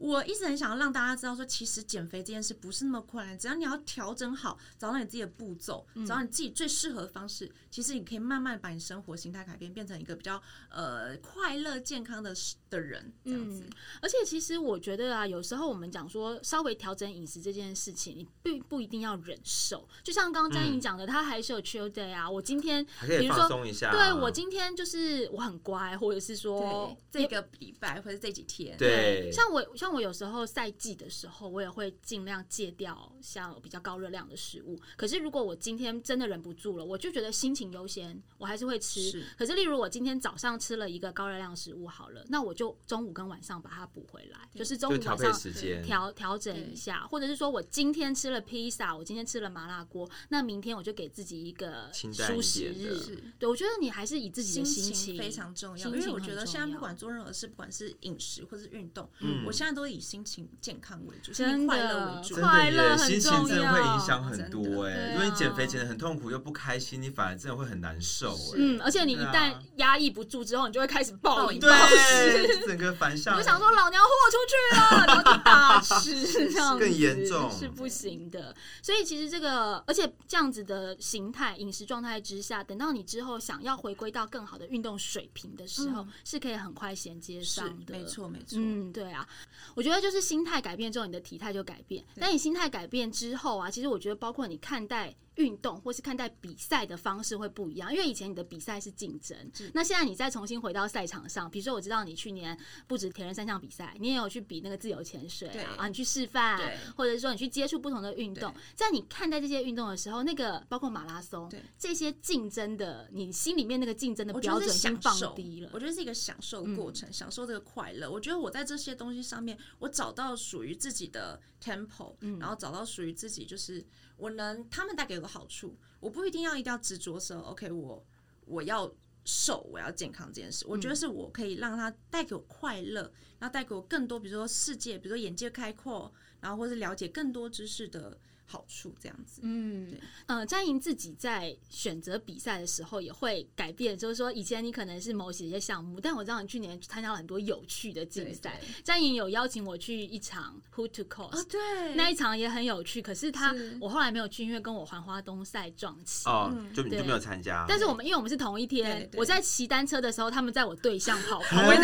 [0.01, 6.03] 我一直很想要让大家知道，说其实减肥这件事不是那么困难，只要你要调整好，找到你自己的步骤，嗯。
[6.03, 12.33] 找到你自己最适合的方式，其实你可以慢慢把你生活形态改变，变成一个比较呃快乐、健康的
[12.69, 13.63] 的人，这样子。
[13.63, 13.69] 嗯
[14.01, 19.87] 而且其实我觉得啊，有时候我们讲说稍微调整饮食这件事情，你并不一定要忍受。
[20.03, 22.29] 就像刚刚詹颖讲的，他还是有 chill day 啊。
[22.29, 23.89] 我今天还可以比如说一下。
[23.89, 34.79] 啊对我今天就是我很乖，或者是说，这个礼拜或者这几天，对像我像我有时候赛季的时候，我也会尽量戒掉像比较高热量的食物。
[34.97, 39.01] 可是如果我今天真的忍不住了，我就觉得心情优先，我还是会吃。
[39.11, 53.21] 是可是例如我今天早上吃了一个高热量食物好了，那我就中午跟晚上把它补回来，就是中就调配午晚上时间，调调整一下，或者是说我今天吃了披萨，我今天吃了麻辣锅，那明天我就给自己一个清淡一舒适日。
[53.37, 62.35] 对，我觉得你还是以自己的心情非常重要，因为我觉得现在不管做任何事，不管是饮食或是运动，嗯我现在都以心情健康为主，心真情快乐的为主。
[62.35, 72.65] 快乐心很重情真的会要影响很多哎、的因为你减肥减的很痛苦又不开心，你反而真的会很难受哎、嗯，而且你一旦压抑不住之后，你就会开始暴饮暴暴食。
[72.65, 78.55] 整个反向，我就想说，老娘豁出去了，然后就大吃，这样更严重是不行的。
[78.81, 87.93] 所以其实这个，而且这样子的形态、饮食状态之下，等到你之后想要回归到更好的运动水平的时候，嗯是可以很快衔接是上的。
[87.93, 89.27] 没错没错，嗯，对啊，
[89.75, 92.03] 我觉得就是心态改变之后，你的体态就改变。
[92.19, 99.37] 但你心态改变之后啊，其实我觉得包括你看待运动或是看待比赛的方式会不一样，因为以前你的比赛是竞争，
[99.73, 106.57] 那现在你再重新回到赛场上，比如说我知道你去年不止铁人三项比赛，你也有去比那个自由潜水啊，啊你去示范，
[106.95, 115.81] 或者是说你去接触不同的运动，在你看待这些运动的时候，那个包括马拉松这些竞争的，你心里面那个竞争的标准已经放低了我。
[115.81, 118.09] 觉得是一个享受过程，享受这个快乐。
[118.09, 123.83] 我觉得我在这些东西上面，我找到属于自己的 tempo，、然后找到属于自己，就是
[124.21, 128.05] 我能他们带给我的好处，我不一定要一定要执着说，OK，我
[128.45, 128.93] 我要
[129.25, 130.63] 瘦，我要健康这件事。
[130.67, 138.15] 我觉得是我可以让它带给我快乐，然后带给我更多，比如说世界，比如说眼界开阔，然后或是了解更多知识的
[138.51, 139.39] 好处，这样子。
[139.43, 148.59] 嗯对，呃，詹莹自己在选择比赛的时候也会改变，就是说以前你可能是某些项目，但我知道你去年参加了很多有趣的竞赛。
[148.83, 156.27] 詹莹有邀请我去一场 Who to Cost，、哦，对，那一场也很有趣，可是他是我后来没有去，因为跟我环花东赛撞期。
[156.27, 161.79] 哦嗯，就你就没有参加，但是我们因为我们是同一天我在骑单车的时候，他们在我对向跑，跑过去。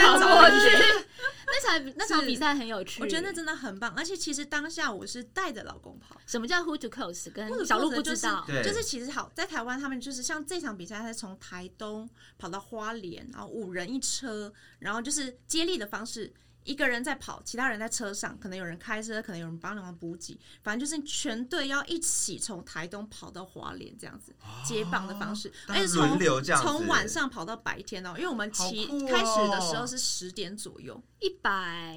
[1.49, 6.19] 那场那场比赛很有趣，我觉得那真的很棒，而且其实当下我是带着老公跑。
[6.25, 8.43] 什么叫 Who to Coast，跟小鹿不知道。
[8.45, 16.33] 对就是其实好，在台湾他们就是像这场比赛，他是从台东跑到花莲，然后五人一车，然后就是接力的方式。
[16.67, 26.19] 一个人在跑，其他人在车上，可能有人开车，可能有人帮忙补给，反正就是全队要一起从台东跑到华联这样子接棒的方式，而且从
[26.61, 29.09] 从晚上跑到白天哦，因为我们骑、好酷哦。
[29.09, 31.95] 开始的时候是十点左右，一百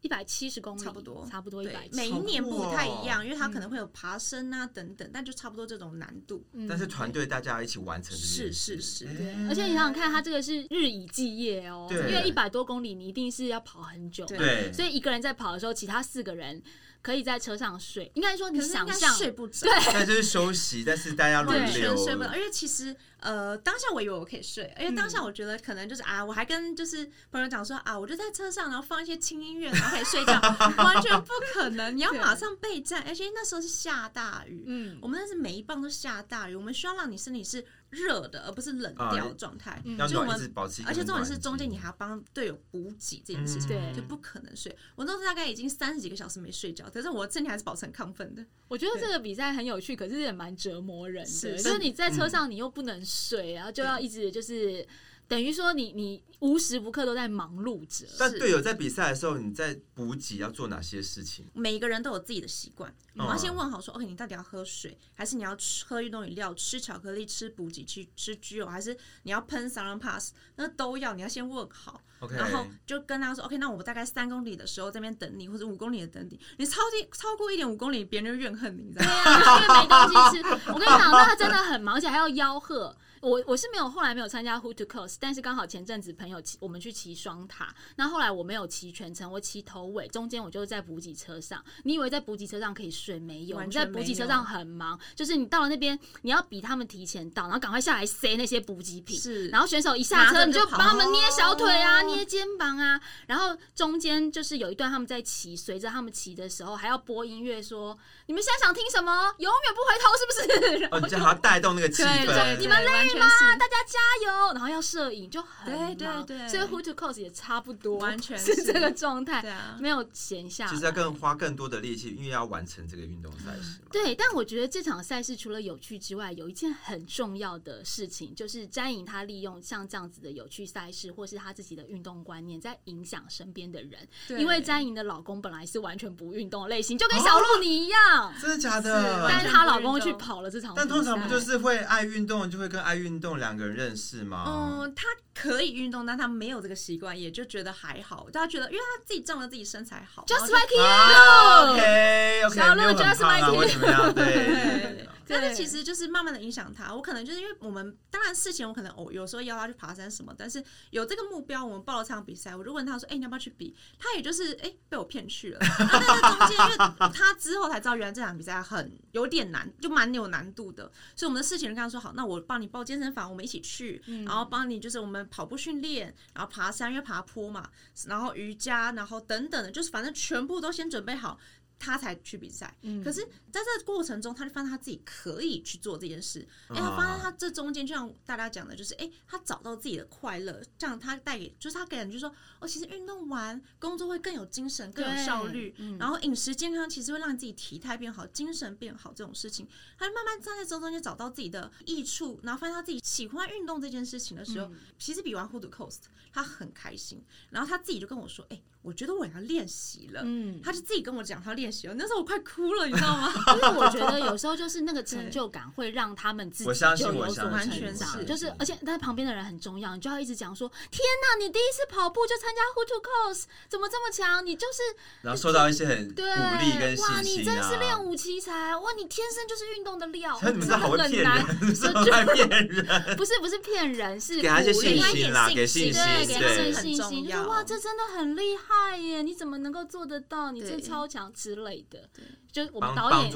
[0.00, 1.26] 一百七十公里，差不多。
[1.30, 1.96] 差不多一百对，。
[1.96, 6.44] 每一年不太一样，因为它可能会有爬升啊等等，但就差不多这种难度。
[6.68, 9.46] 但是团队大家要一起完成是，是是哎。
[9.48, 16.62] 而且你想想看，他这个是日以继夜哦，因为一百多公里，你一定是要跑很久，对，所以一个人在跑的时候，其他四个人
[17.02, 18.10] 可以在车上睡。
[18.14, 19.92] 应该说，你想象睡不着，对。
[19.92, 22.28] 但就是休息，但是大家轮完流全睡不着。
[22.30, 30.40] 而且其实呃，当下我以为我可以睡，而且当下我觉得可能就是啊，我还跟就是朋友讲说啊，我就在车上，然后放一些轻音乐，然后可以睡觉，
[30.78, 31.96] 完全不可能。
[31.96, 39.82] 你要马上备战，而且那时候是下大雨，嗯，我们那是每一棒都下大雨，我们需要让你身体是热的，而不是冷掉的状态。
[39.98, 44.76] 要所以我们保持而且重点是中间你还要帮队友补给这件事情，对就不可能睡。
[44.94, 48.44] 我那时候大概已经三十几个小时没睡觉，可是我身体还是保持很亢奋的。
[48.68, 51.30] 我觉得这个比赛很有趣，可是也蛮折磨人的。
[51.30, 54.86] 是就是你在车上，你又不能睡，然后就要一直就是
[55.28, 58.06] 等于说你你无时不刻都在忙碌着。
[58.18, 61.44] 但队友在比赛的时候，你在补给要做哪些事情？
[61.52, 70.32] 每一个人都有自己的习惯，我嗯要先问好说，OK，你到底要喝水，还是你要吃喝运动饮料、吃巧克力、吃补给、去吃居油，还是你要喷 s a r a n Pass？
[70.56, 72.00] 那都要，你要先问好。
[72.20, 76.40] OK，然后就跟他说，OK，那我大概三公里的时候这边等你，或者五公里的等你。
[76.56, 79.12] 你超低超过一点五公里，别人就怨恨你，你知道吗？
[79.24, 80.72] 对啊，因为没东西吃。
[80.72, 82.96] 我跟你讲，那他真的很忙，而且还要吆喝。
[83.20, 91.62] 我我是没有后来没有参加 Who to Coast，但是刚好前阵子朋友骑我们去骑双塔，那后来我没有骑全程，我骑头尾，中间我就是在补给车上。
[91.84, 93.18] 你以为在补给车上可以睡？
[93.18, 99.18] 没有，我们在补给车上很忙，就是你到了那边，你要比他们提前到，然后赶快下来塞那些补给品。
[99.18, 103.00] 是，然后选手一下车，你就帮他们捏小腿啊，哦捏肩膀啊。
[103.26, 109.34] 然后中间就是有一段他们在骑，随着他们骑的时候还要播音乐说：“你们现在想听什么？
[109.38, 113.26] 永远不回头，是不是？” 哦，你就还要带动那个气对对氛，你们累以吗？
[113.58, 114.52] 大家加油！
[114.54, 123.88] 然后要摄影就很对对对所以 Who to Cos 也差不多，完全是是这个状态，对啊，没有闲下来，就是要更花更多的力气，因为要完成这个运动赛事嘛。
[123.90, 134.06] 对，但我觉得这场赛事除了有趣之外，有一件很重要的事情，就是詹颖她利用像这样子的有趣赛事，或是她自己的运动观念，在影响身边的人。
[134.26, 139.26] 对因为詹颖的老公本来是完全不运动的类型，就跟小鹿你一样，真的假是的？
[139.28, 140.74] 但是她老公去跑了这场。
[140.76, 144.44] 但通常不就是会爱运动，就会跟爱运动两个人认识吗？
[144.46, 148.28] 嗯，他可以运动，但他没有这个习惯，也就觉得还好。
[148.30, 156.94] 大家觉得，因为他自己仗着自己身材好 just like you，、啊 OK OK，小鹿没有很 just like you 但是其实就是慢慢的影响他。
[156.94, 165.58] 我可能就是因为我们当然事情我可能哦有时候邀他去爬山什么，但是有这个目标，我们报了这场比赛，我就问他说：“哎、你要不要去比？”他也就是哎、被我骗去了。
[165.60, 166.76] 那但是中间，因为
[167.12, 170.90] 他之后才知道，原来这场比赛很有点难，就蛮有难度的。
[171.14, 177.68] 所以我们的事情就跟他说：“好，那我帮你报健身房，我们一起去，然后帮你就是我们跑步训练，然后爬山，因为爬坡嘛，
[178.06, 181.38] 然后瑜伽，然后等等的，就是反正全部都先准备好。”
[181.78, 183.02] 他才去比赛，嗯。
[183.02, 186.46] 可是在这个过程中，他就发现他自己可以去做这件事。
[186.68, 195.96] 哎、啊他发现他这中间，就像大家讲的，就是哎、他找到自己的快乐，这样他带给，就是他给人就说，哦，其实运动完工作会更有精神，更有效率，嗯。
[195.98, 204.78] 然后饮食健康其实会让自己体态变好，精神变好这种事情，他就慢慢站在这中间找到自己的益处，然后发现他自己喜欢运动这件事情的时候，嗯。
[204.98, 210.22] 其实比完 Who to Coast 他很开心，然后他自己就跟我说，哎、我觉得我要练习了。
[210.24, 213.32] 嗯，他就自己跟我讲他练那时候我快哭了，你知道吗？
[213.54, 224.44] 因为我觉得有时候就是那个成就感会让他们自己我相信就有所成完全长，是就是而且但是旁边的人很重要，你就要一直讲说：天哪，你第一次跑步就参加 Who to Coast，怎么这么强？
[224.44, 224.82] 你就是
[225.22, 227.98] 然后受到一些很鼓对励跟哇，信心你真是练啊。
[227.98, 233.16] 武奇才哇，你天生就是运动的料，你们这好会骗真的很难，人，是不是骗人？
[233.16, 239.22] 不是不是骗人，是给他一些信心啦，给他一点信心，对，给他们信心，就是哇，这真的很厉害耶！
[239.22, 240.50] 你怎么能够做得到？
[240.50, 242.08] 你这对超强之类的。
[242.50, 243.30] 就是我们导演。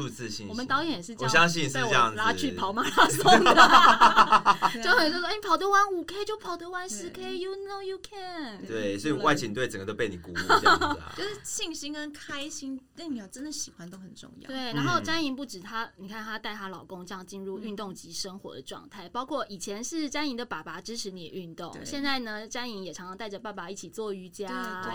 [0.49, 2.17] 我们导演也是这样，我相信是被我这样子。
[2.17, 3.55] 拉去跑马拉松的，
[4.83, 8.65] 就很多说，哎，你跑得完五 K 就跑得完十 K，You know you can。
[8.67, 11.13] 对，所以外景队整个都被你鼓舞这样子啊。
[11.17, 14.49] 就是信心跟开心，那你要真的喜欢都很重要。
[14.49, 24.49] 对，然后詹莹不止她，你看她带她老公这样进入运动及生活的状态，包括以前是詹莹的爸爸支持你运动，现在呢，詹莹也常常带着爸爸一起做瑜伽，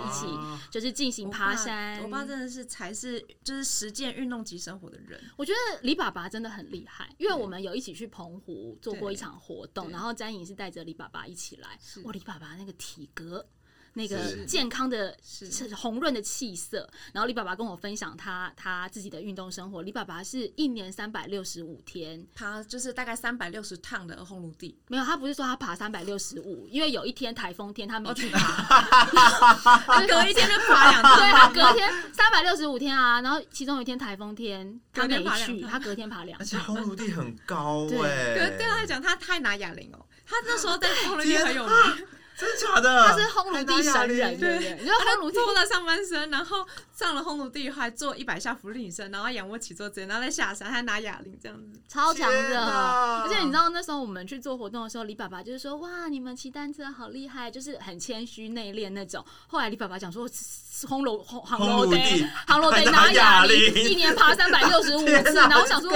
[0.03, 0.25] 一起
[0.71, 2.01] 就是进行爬山。
[2.01, 5.21] 我爸真的是才是就是实践运动及生活的人。
[5.35, 11.77] 我觉得李爸爸真的很厉害，因为我们有一起去澎湖做过一场活动，然后詹颖是带着李爸爸一起来。
[11.81, 13.47] 是哇，李爸爸那个体格。
[13.97, 15.51] 那个健康的、是。
[15.51, 19.81] 是红润的气色，然后李爸爸跟我分享他他自己的运动生活。
[19.81, 28.39] 李爸爸是一年三百六十五天，他就是大概三百六十趟的红炉地，没有，他不是说他爬三百六十五，因为有一天台风天他没去爬，
[29.81, 31.49] 他隔一天就爬两对他。
[31.49, 36.75] 隔天三百六十五天啊，然后其中有一天台风天他没去，他隔天爬两而且趟。
[36.75, 37.99] 红炉地很高对。
[37.99, 42.07] 哎，可是对他来讲，他太拿哑铃哦，他那时候在 红炉地很有名，
[42.37, 43.07] 真的假的？
[43.07, 44.73] 他是烘炉地神人，对不对？
[44.75, 51.79] 你知道烘炉地脱了上半身，然后上了烘炉地，还做一百下浮力女生，然后仰卧起坐之类，然后再下山，还拿哑铃这样子。
[51.89, 52.63] 超强的，
[53.23, 59.25] 而且你知道那时候我们去做活动的时候，李爸爸就是说哇，你们骑单车好厉害，就是很谦虚内敛那种。
[59.47, 65.91] 后来李爸爸讲说，烘炉烘航 烘炉地航楼得还拿拿哑哑铃铃，一年爬三百六十五次， 然后我想说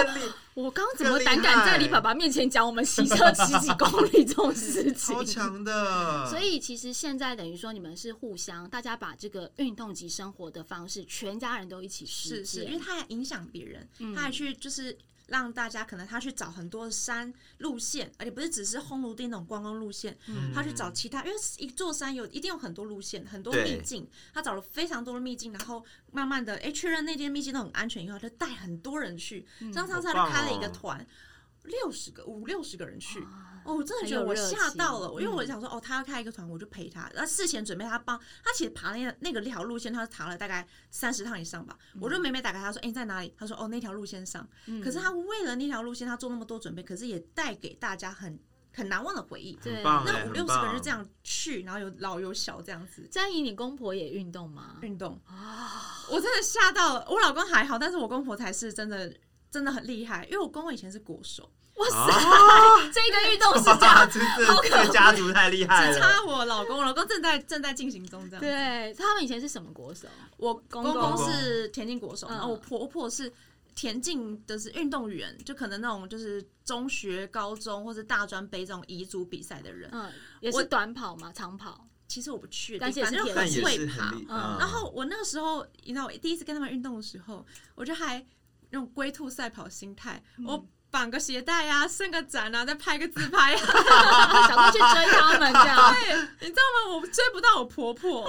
[0.53, 5.15] 我刚刚怎么胆敢在李爸爸面前讲我们骑车十几公里这种事情？
[5.15, 6.27] 超强的。
[6.29, 14.97] 所以其实现在等于说你们是互相，大家把这个运动及生活的方式，全家人都一起实是是，因为他还影响别人，嗯他还去就是
[15.31, 20.51] 让大家可能他去找很多山路线，而且不是只是烘炉地那种观光路线，嗯。
[20.53, 30.71] 他去找其他，因为一座山有一定有很多路线，很多秘境，他找了非常多的秘境，然后慢慢的哎确认那间秘境都很安全以后，他就带很多人去，嗯像上次他就开了一个哦。
[30.73, 31.07] 团。
[31.63, 33.23] 六十个五六十个人去，
[33.63, 37.09] 哦，我真的觉得我吓到了，因为我嗯想说，哦，他要开一个团，我就陪他。
[37.13, 41.77] 然后事前准备他帮他，其实爬那个那个条路线，他爬了大概三十趟以上吧。
[41.99, 43.33] 我就每每打开他说，哎、你在哪里？
[43.37, 44.47] 他说，哦，那条路线上。
[44.65, 48.39] 嗯可是他为了那条路线，他做那么多准备，可是也带给大家很
[48.73, 49.53] 很难忘的回忆。
[49.61, 54.77] 对那五六十个人就这样去，然后有老有小这样子詹怡，你公婆也运动吗？
[54.81, 57.05] 运动啊我真的吓到了。
[57.09, 59.13] 我老公还好，但是我公婆才是真的
[59.49, 64.09] 真的很厉害，因为我公公以前是国手，哇塞，啊， 这个运动是这样。
[64.63, 66.01] 这个家族太厉害只了。
[66.01, 68.41] 差我老公，老公正在正在进行中这样。
[68.41, 70.07] 对他们以前是什么国手？
[70.37, 73.31] 我公公是田径国手，嗯然后我婆婆是
[73.75, 81.87] 田径的是运动员，就可能那种就是中学、高中或者大专杯这种彝族比赛的人，嗯，也我是短跑嘛，长跑。
[82.07, 84.19] 其实我不去，但是也是反正很会爬但也是很。
[84.19, 88.17] 厉嗯然后我那个时候，你知道，我第一次跟他们运动的时候，我就还
[88.69, 93.57] 那种龟兔赛跑心态，嗯我绑个鞋带啊，伸个展啊，再拍个自拍啊。
[94.47, 95.95] 想过去追他们这样。
[95.95, 96.95] 对，你知道吗？
[96.95, 98.23] 我追不到我婆婆，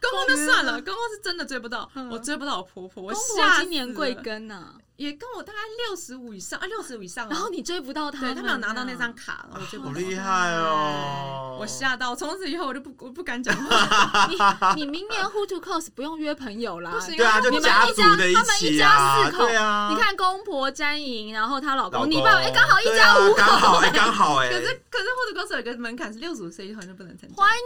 [0.00, 4.74] 公公就算了，公公是真的追不到，嗯我追不到我婆婆，我公吓死婆今年贵庚呢？
[5.00, 7.28] 也跟我大概六十五以上啊，六十五以上哦。
[7.32, 9.00] 然后你追不到他，对他没有拿到那。
[9.00, 9.92] 张卡，然后我追不到。
[9.92, 11.56] 好厉害哦！
[11.58, 14.28] 我吓到，从此以后我就不我不敢讲话。
[14.28, 14.36] 你
[14.82, 27.42] 你明年 Who to Cos 不用约朋友啦，不行对啊，就你们家一家他们一家四口对啊，你看公婆詹莹，然后她老公，老公你爸，哎，刚好一家五口，刚好哎，刚好哎，可是可是或者歌手有个门槛是六十五岁以后就不能参加。
[27.42, 27.56] Why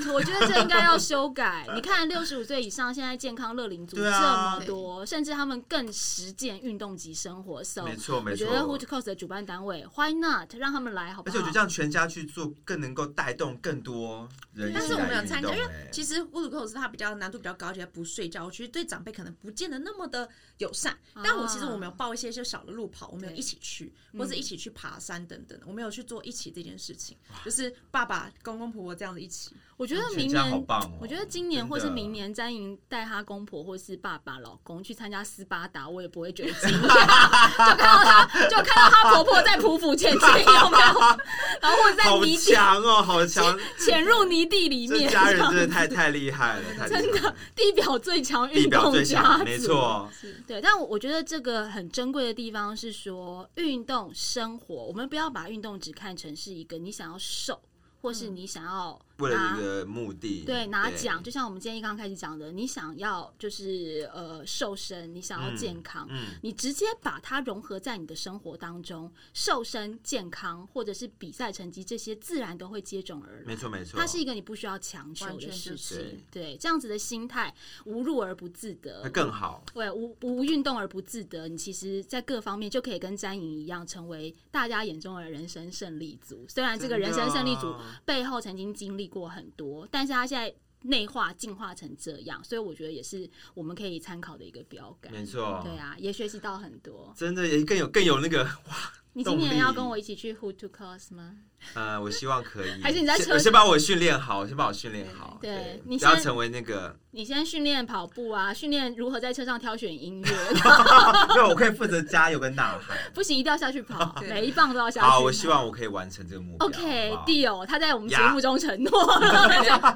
[0.00, 0.12] not？
[0.12, 1.64] 我觉得这应该要修改。
[1.76, 7.62] 你看，六十五岁以上，现在健康乐龄族这么多，甚至他们更实践运动及生活。
[7.64, 11.32] So，没错没错我觉得 Who to Cos 的主办单位 Why not 让他们来，好不好？
[11.32, 14.72] 而且我觉得这样全家去做，更能够带动更多人。
[14.74, 20.96] 但是我没有参加，因为哎其实乌鲁克斯它比较难度比较高，而且不睡觉，其实对长辈可能不见得那么的友善。
[21.22, 29.54] 但我其实我们有报一些就小的路跑，我们有一起去，或者一起去爬山等等的，我们有去做一起这件事情，就是爸爸、公公婆婆这样子一起。
[29.82, 30.40] 我觉得明年。
[30.48, 30.90] 好棒哦！
[31.00, 41.00] 我觉得今年或是明年，詹莹带她公婆或是爸爸、老公去参加斯巴达，我也不会觉得惊讶， 就看到她，就看到她婆婆在匍匐前进，有没有？
[41.60, 43.58] 然后在好泥地强哦，好强！
[43.76, 50.08] 潜入泥地里面，这家人真的太太厉害了， 真的地表最强运动最家没错。
[50.46, 57.60] 对，但我我觉得这个很珍贵的地方是说，运动生活，我们不要把运动只看成是一个你想要瘦，
[58.00, 73.46] 或是你想要为了拿一个目的，对拿奖，就像我们今天一刚开始讲的，你想要就是呃瘦身，你想要健康，嗯，你直接把它融合在你的生活当中，瘦身、健康或者是比赛成绩这些，自然都会接踵而来。
[73.46, 77.54] 没错没错，它是一个你不需要强求完的全就是事情，对这样子的心态，
[77.84, 79.62] 无入而不自得那，更好。
[79.72, 86.44] 对，无无运动而不自得，你其实在各方面就可以跟詹颖一样，成为大家眼中的人生胜利组。
[86.48, 90.52] 虽然这个人生胜利组背后曾经经历过很多，但是他现在
[90.84, 95.12] 内化进化成这样，所以我觉得也是我们可以参考的一个标杆。
[95.12, 97.12] 没错，对啊，也学习到很多。
[97.16, 101.32] 真的也更有更有那个哇，你今年要跟我一起去 Who to Cos 吗？
[101.74, 102.70] 呃，我希望可以。
[102.82, 110.28] 还是你在车先先把我训练好，先把我训练好，对对，你先要成为那个，你先训练跑步啊，训练如何在车上挑选音乐。
[111.36, 112.96] 没有，我可以负责加油跟呐喊。
[113.12, 115.12] 不行，一定要下去跑， 每一棒都要下去跑。
[115.12, 116.66] 好，我希望我可以完成这个目标。
[116.66, 118.90] OK 好不好 deal，他在我们节目中承诺，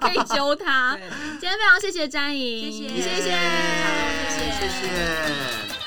[0.00, 0.96] 可以揪他。
[1.40, 3.38] 今天非常谢谢詹莹，谢谢谢谢，耶
[4.28, 4.86] 谢谢谢
[5.80, 5.86] 谢。